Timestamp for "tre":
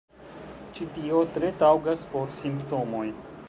1.37-1.53